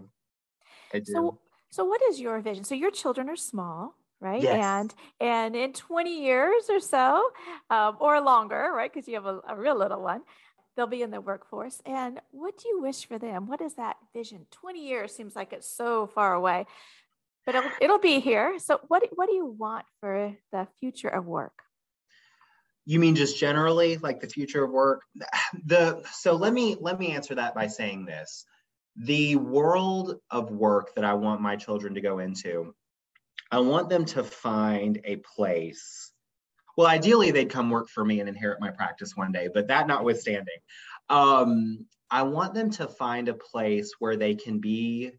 [0.93, 2.63] i do So so what is your vision?
[2.63, 4.41] So your children are small, right?
[4.41, 4.63] Yes.
[4.63, 7.29] And and in 20 years or so,
[7.69, 8.91] um, or longer, right?
[8.91, 10.21] Because you have a, a real little one,
[10.75, 11.81] they'll be in the workforce.
[11.85, 13.47] And what do you wish for them?
[13.47, 14.45] What is that vision?
[14.51, 16.65] 20 years seems like it's so far away,
[17.45, 18.57] but it'll, it'll be here.
[18.59, 21.53] So what what do you want for the future of work?
[22.85, 25.03] you mean just generally like the future of work
[25.65, 28.45] the so let me let me answer that by saying this
[28.95, 32.73] the world of work that i want my children to go into
[33.51, 36.11] i want them to find a place.
[36.77, 39.87] Well ideally they'd come work for me and inherit my practice one day but that
[39.87, 40.59] notwithstanding
[41.09, 45.11] um, i want them to find a place where they can be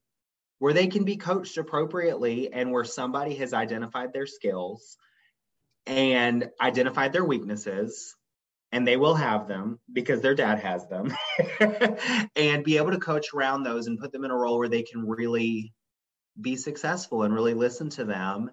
[0.59, 4.97] where they can be coached appropriately and where somebody has identified their skills
[5.87, 8.17] and identified their weaknesses
[8.73, 11.15] and they will have them because their dad has them
[12.37, 14.83] and be able to coach around those and put them in a role where they
[14.83, 15.73] can really
[16.41, 18.51] be successful and really listen to them.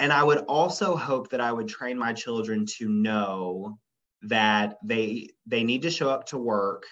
[0.00, 3.78] And i would also hope that i would train my children to know
[4.22, 6.84] that they they need to show up to work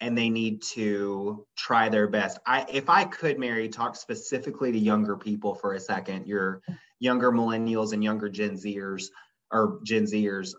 [0.00, 2.38] and they need to try their best.
[2.46, 6.62] I if i could Merry talk specifically to younger people for a second your
[7.00, 9.06] younger millennials and younger gen zers
[9.50, 10.54] or gen zers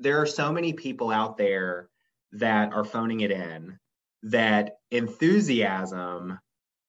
[0.00, 1.88] there are so many people out there
[2.32, 3.78] that are phoning it in
[4.24, 6.38] that enthusiasm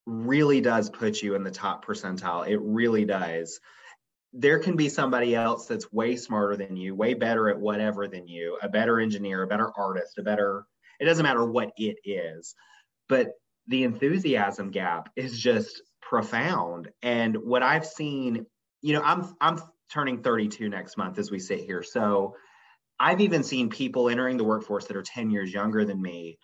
[0.06, 2.48] really does put you in the top percentile.
[2.48, 3.60] It really does.
[4.32, 8.26] There can be somebody else that's way smarter than you, way better at whatever than
[8.26, 10.64] you, a better engineer, a better artist, a better,
[10.98, 12.54] it doesn't matter what it is.
[13.08, 13.32] But
[13.66, 16.88] the enthusiasm gap is just profound.
[17.02, 18.46] And what I've seen,
[18.80, 19.58] you know, I'm I'm
[19.92, 21.82] turning 32 next month as we sit here.
[21.82, 22.34] So
[23.02, 26.38] I've even seen people entering the workforce that are 10 years younger than me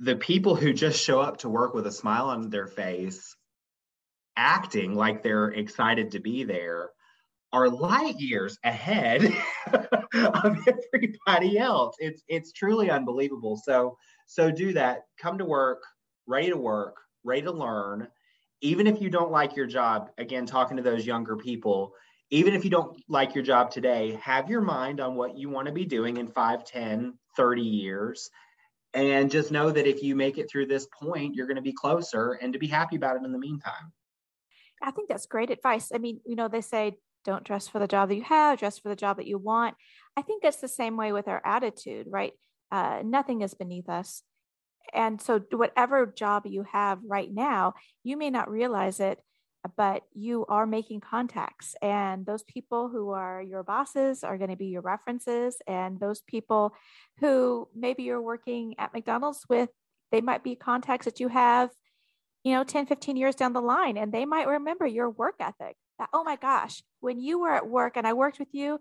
[0.00, 3.36] the people who just show up to work with a smile on their face,
[4.36, 6.90] acting like they're excited to be there,
[7.52, 9.24] are light years ahead
[10.14, 10.56] of
[10.94, 11.96] everybody else.
[11.98, 13.60] It's it's truly unbelievable.
[13.62, 15.00] So so do that.
[15.20, 15.82] Come to work,
[16.26, 18.08] ready to work, ready to learn.
[18.62, 21.92] Even if you don't like your job, again, talking to those younger people,
[22.30, 25.66] even if you don't like your job today, have your mind on what you want
[25.66, 28.30] to be doing in 5, 10, 30 years.
[28.94, 31.72] And just know that if you make it through this point you're going to be
[31.72, 33.92] closer and to be happy about it in the meantime.
[34.82, 35.90] I think that's great advice.
[35.94, 38.78] I mean you know they say don't dress for the job that you have dress
[38.78, 39.76] for the job that you want.
[40.16, 42.32] I think it's the same way with our attitude right?
[42.72, 44.22] Uh, nothing is beneath us.
[44.92, 49.20] And so whatever job you have right now you may not realize it
[49.76, 54.56] but you are making contacts and those people who are your bosses are going to
[54.56, 56.74] be your references and those people
[57.18, 59.68] who maybe you're working at mcdonald's with
[60.12, 61.70] they might be contacts that you have
[62.44, 65.76] you know 10 15 years down the line and they might remember your work ethic.
[65.98, 68.78] That oh my gosh when you were at work and i worked with you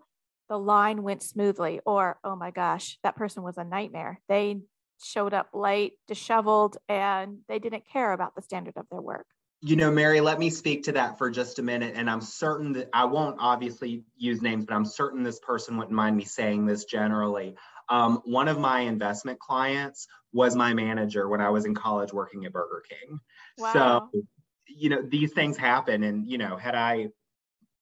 [0.48, 4.22] the line went smoothly or oh my gosh that person was a nightmare.
[4.30, 4.62] They
[5.02, 9.28] showed up late disheveled and they didn't care about the standard of their work
[9.62, 11.94] you know, Merry, let me speak to that for just a minute.
[11.96, 15.96] And I'm certain that I won't obviously use names, but I'm certain this person wouldn't
[15.96, 17.56] mind me saying this generally.
[17.90, 22.46] Um, one of my investment clients was my manager when I was in college working
[22.46, 23.20] at Burger King.
[23.58, 23.74] Wow.
[23.74, 24.22] So,
[24.68, 26.04] you know, these things happen.
[26.04, 27.10] And, you know, had I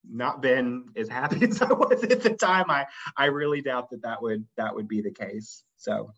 [0.10, 4.02] not been as happy as I was at the time, I, I really doubt that
[4.02, 5.64] that would, that would be the case.
[5.76, 6.12] So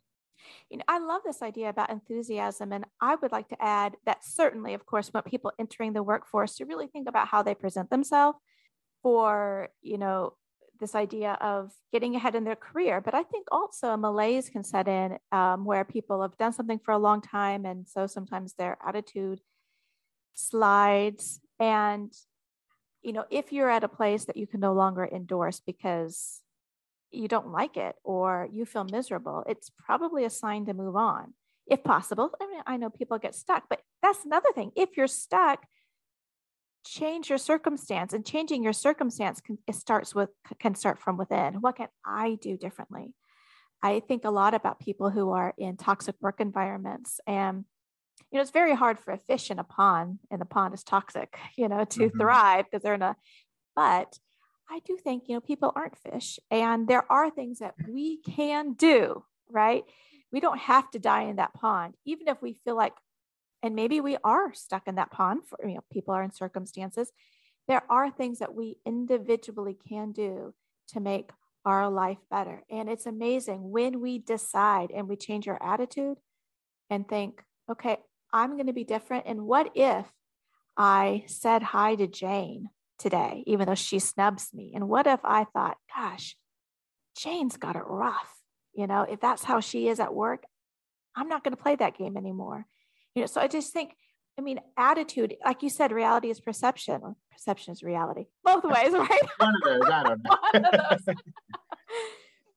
[0.70, 2.72] you know, I love this idea about enthusiasm.
[2.72, 6.56] And I would like to add that certainly, of course, want people entering the workforce
[6.56, 8.38] to really think about how they present themselves
[9.02, 10.34] for, you know,
[10.80, 13.02] this idea of getting ahead in their career.
[13.02, 16.80] But I think also a malaise can set in um, where people have done something
[16.80, 17.66] for a long time.
[17.66, 19.42] And so sometimes their attitude
[20.36, 21.42] slides.
[21.60, 22.14] And,
[23.02, 26.42] you know, if you're at a place that you can no longer endorse because
[27.12, 31.34] you don't like it or you feel miserable, it's probably a sign to move on
[31.68, 32.32] if possible.
[32.42, 34.72] I mean, I know people get stuck, but that's another thing.
[34.76, 35.66] If you're stuck,
[36.86, 41.56] change your circumstance and changing your circumstance can, it starts with can start from within.
[41.56, 43.14] What can I do differently?
[43.82, 47.66] I think a lot about people who are in toxic work environments and
[48.32, 50.84] you know it's very hard for a fish in a pond and the pond is
[50.84, 52.20] toxic you know to mm-hmm.
[52.20, 53.16] thrive because they're in a
[53.76, 54.18] but
[54.70, 58.74] I do think, you know, people aren't fish and there are things that we can
[58.74, 59.84] do, right?
[60.32, 62.94] We don't have to die in that pond, even if we feel like,
[63.64, 67.12] and maybe we are stuck in that pond for, you know, people are in circumstances.
[67.68, 70.54] There are things that we individually can do
[70.90, 71.32] to make
[71.66, 72.64] our life better.
[72.70, 76.18] And it's amazing when we decide and we change our attitude
[76.90, 77.98] and think, okay,
[78.32, 79.26] I'm going to be different.
[79.28, 80.06] And what if
[80.78, 84.74] I said hi to Jane today, even though she snubs me?
[84.76, 86.36] And what if I thought, gosh,
[87.18, 88.34] Jane's got it rough.
[88.74, 90.44] You know, if that's how she is at work,
[91.16, 92.66] I'm not going to play that game anymore.
[93.16, 93.96] You know, so I just think,
[94.38, 97.16] I mean, attitude, like you said, reality is perception.
[97.32, 98.26] perception is reality.
[98.44, 99.22] Both ways, right?
[99.38, 101.14] One of those, I don't know.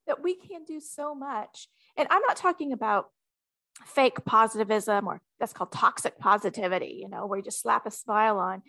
[0.06, 1.68] that we can do so much.
[1.96, 3.06] And I'm not talking about
[3.86, 8.38] fake positivism or that's called toxic positivity, you know, where you just slap a smile
[8.38, 8.62] on.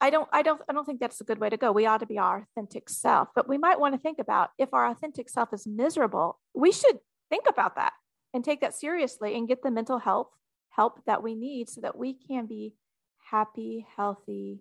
[0.00, 1.72] I don't, I don't, I don't think that's a good way to go.
[1.72, 4.74] We ought to be our authentic self, but we might want to think about if
[4.74, 6.98] our authentic self is miserable, we should
[7.30, 7.92] think about that
[8.34, 10.28] and take that seriously and get the mental health
[10.70, 12.74] help that we need so that we can be
[13.30, 14.60] happy, healthy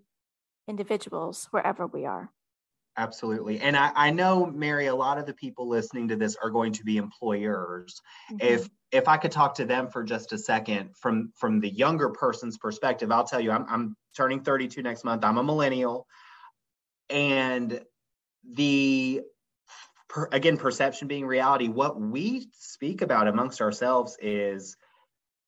[0.67, 2.31] individuals wherever we are.
[2.98, 3.60] Absolutely.
[3.60, 6.71] And I, I know, Merry, a lot of the people listening to this are going
[6.73, 8.02] to be employers.
[8.31, 8.37] Mm-hmm.
[8.48, 12.10] If if I could talk to them for just a second from from the younger
[12.10, 15.25] person's perspective, I'll tell you, I'm I'm turning 32 next month.
[15.25, 16.08] I'm a millennial,
[17.10, 17.81] and
[18.50, 19.21] the
[20.08, 21.67] per, again perception being reality.
[21.67, 24.77] What we speak about amongst ourselves is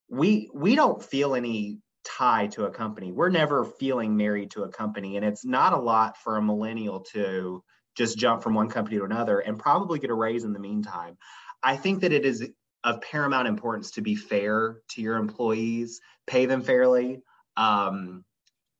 [0.10, 3.12] we we don't feel any tie to a company.
[3.12, 7.01] We're never feeling married to a company, and it's not a lot for a millennial
[7.12, 7.64] to
[7.95, 11.18] just jump from one company to another and probably get a raise in the meantime.
[11.64, 12.47] I think that it is
[12.84, 17.22] of paramount importance to be fair to your employees, pay them fairly.
[17.58, 18.24] Um,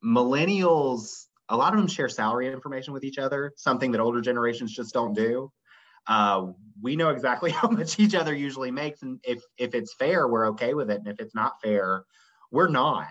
[0.06, 4.74] millennials, a lot of them share salary information with each other, something that older generations
[4.74, 5.52] just don't do.
[6.06, 6.48] Uh,
[6.82, 10.48] we know exactly how much each other usually makes, and if if it's fair, we're
[10.50, 12.06] okay with it, and if it's not fair,
[12.52, 13.08] we're not.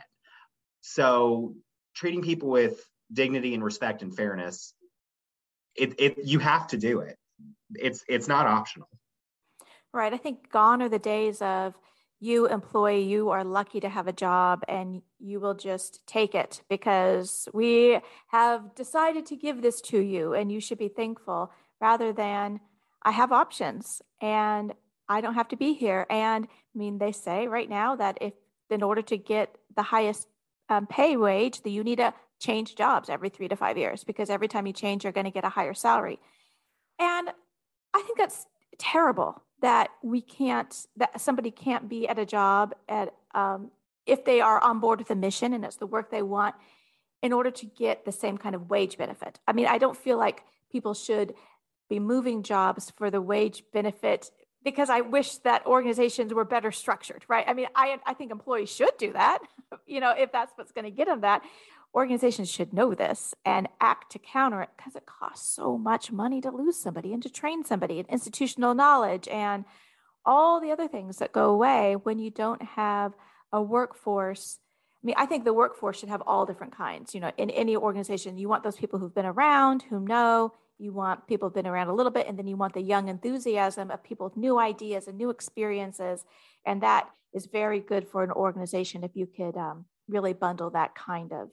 [0.80, 1.54] So
[1.94, 4.74] treating people with dignity and respect and fairness,
[5.74, 7.16] it, it you have to do it.
[7.74, 8.88] It's it's not optional.
[9.92, 10.12] Right.
[10.12, 11.74] I think gone are the days of
[12.18, 16.62] you employee, you are lucky to have a job and you will just take it
[16.68, 22.12] because we have decided to give this to you and you should be thankful rather
[22.12, 22.60] than
[23.02, 24.72] I have options and
[25.08, 26.06] I don't have to be here.
[26.08, 28.32] And I mean, they say right now that if
[28.70, 30.28] in order to get the highest
[30.68, 34.30] um, pay wage, that you need to change jobs every three to five years because
[34.30, 36.18] every time you change, you're going to get a higher salary.
[36.98, 37.30] And
[37.94, 38.46] I think that's
[38.78, 43.70] terrible that we can't, that somebody can't be at a job at, um,
[44.04, 46.54] if they are on board with a mission and it's the work they want
[47.22, 49.40] in order to get the same kind of wage benefit.
[49.48, 51.34] I mean, I don't feel like people should
[51.88, 54.30] be moving jobs for the wage benefit
[54.66, 57.44] because I wish that organizations were better structured, right?
[57.46, 59.38] I mean, I, I think employees should do that,
[59.86, 61.42] you know, if that's what's going to get them that.
[61.94, 66.40] Organizations should know this and act to counter it because it costs so much money
[66.40, 69.64] to lose somebody and to train somebody and institutional knowledge and
[70.24, 73.12] all the other things that go away when you don't have
[73.52, 74.58] a workforce.
[75.00, 77.14] I mean, I think the workforce should have all different kinds.
[77.14, 80.92] You know, in any organization, you want those people who've been around, who know, you
[80.92, 83.90] want people who've been around a little bit, and then you want the young enthusiasm
[83.90, 86.24] of people with new ideas and new experiences.
[86.64, 90.94] And that is very good for an organization if you could um, really bundle that
[90.94, 91.50] kind of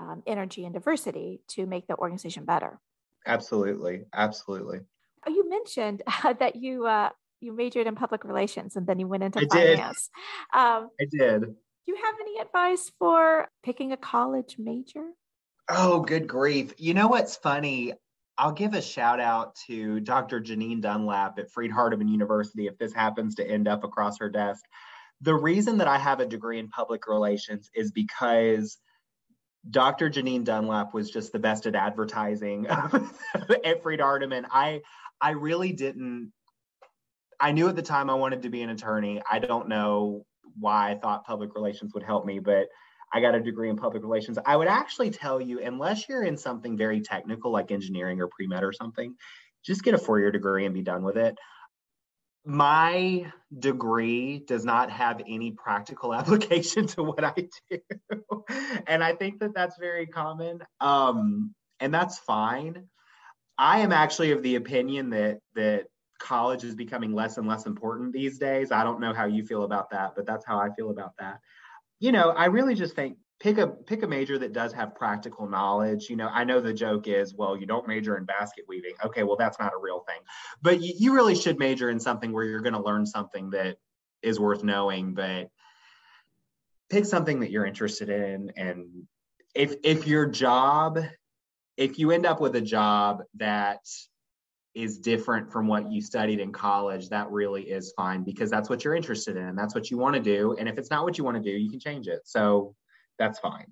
[0.00, 2.80] um, energy and diversity to make the organization better.
[3.26, 4.80] Absolutely, absolutely.
[5.26, 7.10] Oh, you mentioned uh, that you uh,
[7.40, 10.10] you majored in public relations and then you went into I finance.
[10.52, 10.60] Did.
[10.60, 11.40] Um, I did.
[11.40, 15.10] Do you have any advice for picking a college major?
[15.70, 16.74] Oh, good grief!
[16.78, 17.92] You know what's funny?
[18.38, 20.40] I'll give a shout out to Dr.
[20.40, 24.64] Janine Dunlap at Freed Hardeman University if this happens to end up across her desk.
[25.20, 28.78] The reason that I have a degree in public relations is because
[29.68, 30.08] Dr.
[30.08, 34.46] Janine Dunlap was just the best at advertising at Freed Hardeman.
[34.50, 34.82] I
[35.20, 36.32] I really didn't
[37.40, 39.20] I knew at the time I wanted to be an attorney.
[39.30, 40.24] I don't know
[40.58, 42.68] why I thought public relations would help me, but
[43.12, 44.38] I got a degree in public relations.
[44.44, 48.46] I would actually tell you, unless you're in something very technical like engineering or pre
[48.46, 49.14] med or something,
[49.64, 51.36] just get a four year degree and be done with it.
[52.44, 57.80] My degree does not have any practical application to what I do.
[58.86, 60.60] and I think that that's very common.
[60.80, 62.88] Um, and that's fine.
[63.56, 65.86] I am actually of the opinion that that
[66.20, 68.72] college is becoming less and less important these days.
[68.72, 71.38] I don't know how you feel about that, but that's how I feel about that
[72.00, 75.48] you know, I really just think pick a pick a major that does have practical
[75.48, 76.08] knowledge.
[76.10, 78.94] You know, I know the joke is, well, you don't major in basket weaving.
[79.04, 80.20] Okay, well, that's not a real thing.
[80.62, 83.76] But you, you really should major in something where you're going to learn something that
[84.22, 85.14] is worth knowing.
[85.14, 85.50] But
[86.90, 88.86] pick something that you're interested in, and
[89.54, 91.00] if if your job,
[91.76, 93.80] if you end up with a job that
[94.74, 98.84] is different from what you studied in college, that really is fine because that's what
[98.84, 99.44] you're interested in.
[99.44, 100.56] And that's what you want to do.
[100.58, 102.20] And if it's not what you want to do, you can change it.
[102.24, 102.74] So
[103.18, 103.66] that's fine.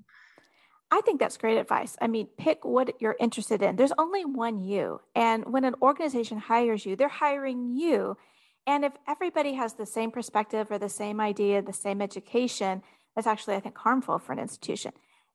[0.90, 1.96] I think that's great advice.
[2.00, 3.76] I mean, pick what you're interested in.
[3.76, 5.00] There's only one you.
[5.14, 8.16] And when an organization hires you, they're hiring you.
[8.66, 12.82] And if everybody has the same perspective or the same idea, the same education,
[13.14, 14.92] that's actually, I think, harmful for an institution,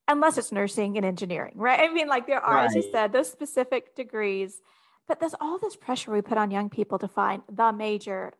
[0.08, 1.80] unless it's nursing and engineering, right?
[1.80, 2.66] I mean, like there are, right.
[2.66, 4.62] as you said, those specific degrees
[5.12, 8.32] but there's all this pressure we put on young people to find the major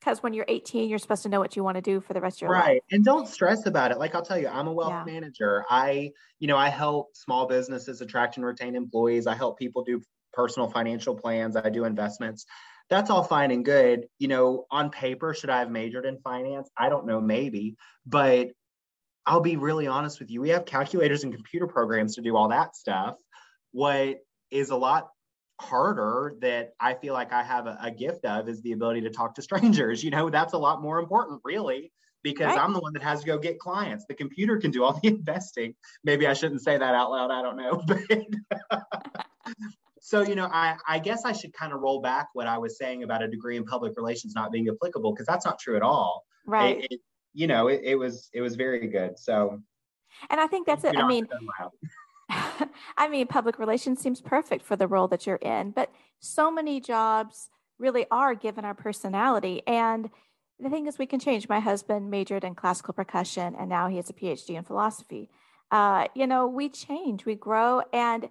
[0.00, 2.20] because when you're 18 you're supposed to know what you want to do for the
[2.20, 2.58] rest of your right.
[2.58, 2.66] life.
[2.68, 3.98] Right and don't stress about it.
[4.00, 5.04] Like i'll tell you i'm a wealth yeah.
[5.04, 5.64] manager.
[5.70, 9.28] I you know i help small businesses attract and retain employees.
[9.28, 11.54] I help people do personal financial plans.
[11.54, 12.44] I do investments.
[12.90, 14.08] That's all fine and good.
[14.18, 16.68] You know on paper should i have majored in finance?
[16.76, 17.76] I don't know maybe.
[18.04, 18.48] But
[19.26, 22.48] i'll be really honest with you we have calculators and computer programs to do all
[22.48, 23.14] that stuff.
[23.70, 24.16] What
[24.50, 25.10] is a lot
[25.60, 29.10] harder that I feel like I have a, a, gift of is the ability to
[29.10, 30.02] talk to strangers.
[30.04, 31.92] You know, that's a lot more important, really,
[32.22, 32.58] because right.
[32.58, 34.04] I'm the one that has to go get clients.
[34.06, 35.74] The computer can do all the investing.
[36.02, 37.30] Maybe I shouldn't say that out loud.
[37.30, 37.82] I don't know.
[38.70, 38.84] But
[40.00, 42.76] so, you know, I, I guess I should kind of roll back what I was
[42.76, 45.82] saying about a degree in public relations not being applicable because that's not true at
[45.82, 46.24] all.
[46.46, 46.78] Right.
[46.78, 47.00] It, it,
[47.32, 49.18] you know, it, it was it was very good.
[49.18, 49.60] So
[50.30, 50.96] and I think that's it.
[50.96, 51.26] I mean,
[52.96, 56.80] I mean, public relations seems perfect for the role that you're in, but so many
[56.80, 57.48] jobs
[57.78, 59.62] really are given our personality.
[59.66, 60.10] And
[60.60, 61.48] the thing is, we can change.
[61.48, 65.28] My husband majored in classical percussion, and now he has a PhD in philosophy.
[65.70, 68.28] Uh, you know, we change, we grow, and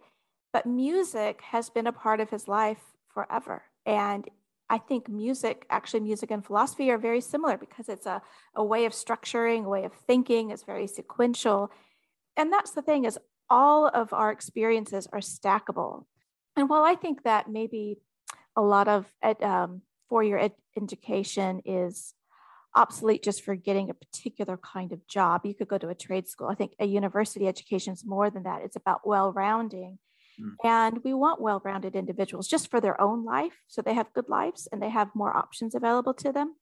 [0.54, 2.82] but music has been a part of his life
[3.14, 3.64] forever.
[3.86, 4.30] And
[4.70, 8.22] I think music, actually, music and philosophy are very similar because it's a,
[8.56, 11.72] a way of structuring, a way of thinking, it's very sequential.
[12.38, 13.20] And that's the thing is
[13.50, 16.06] all of our experiences are stackable.
[16.56, 17.98] And while I think that maybe
[18.56, 22.14] a lot of ed, um, four-year ed- education is
[22.76, 26.28] obsolete just for getting a particular kind of job, you could go to a trade
[26.28, 26.48] school.
[26.48, 28.62] I think a university education is more than that.
[28.64, 30.00] It's about well-rounding
[30.42, 30.56] Mm.
[30.64, 33.62] And we want well rounded individuals just for their own life.
[33.68, 36.56] So they have good lives and they have more options available to them.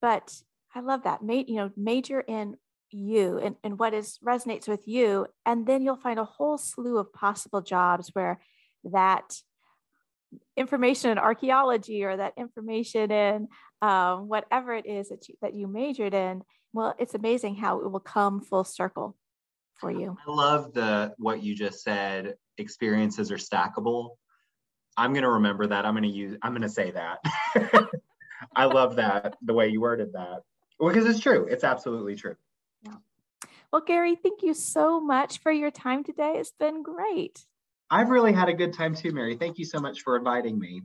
[0.00, 0.42] But
[0.74, 1.22] I love that.
[1.22, 2.56] Ma- you know, major in
[2.92, 5.26] you and, and what is resonates with you.
[5.46, 8.40] And then you'll find a whole slew of possible jobs where
[8.84, 9.34] that
[10.56, 13.48] information in archaeology or that information in
[13.80, 17.90] um, whatever it is that you, that you majored in, well, it's amazing how it
[17.90, 19.16] will come full circle
[19.78, 20.16] for you.
[20.26, 24.10] I love the what you just said experiences are stackable.
[24.96, 25.84] I'm going to remember that.
[25.84, 27.18] I'm going to use, I'm going to say that.
[28.56, 30.42] I love that, the way you worded that,
[30.78, 31.46] because it's true.
[31.50, 32.36] It's absolutely true.
[33.72, 33.78] Yeah.
[33.78, 36.34] Well, Gary, thank you so much for your time today.
[36.36, 37.46] It's been great.
[37.90, 39.36] I've really had a good time too, Merry.
[39.36, 40.82] Thank you so much for inviting me.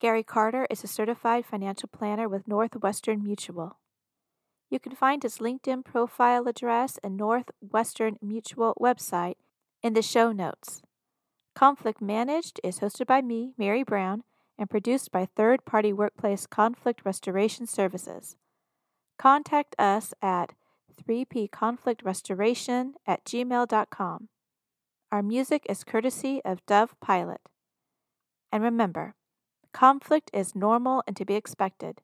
[0.00, 3.78] Gary Carter is a certified financial planner with Northwestern Mutual.
[4.70, 9.34] You can find his LinkedIn profile address and Northwestern Mutual website
[9.82, 10.82] in the show notes.
[11.54, 14.22] Conflict Managed is hosted by me, Merry Brown,
[14.58, 18.36] and produced by third party workplace conflict restoration services.
[19.18, 20.52] Contact us at
[21.06, 24.28] 3pconflictrestoration at gmail.com.
[25.10, 27.40] Our music is courtesy of Dove Pilot.
[28.52, 29.14] And remember,
[29.72, 32.00] conflict is normal and to be expected.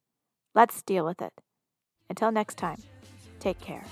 [0.54, 1.32] Let's deal with it.
[2.08, 2.82] Until next time,
[3.40, 3.84] take care.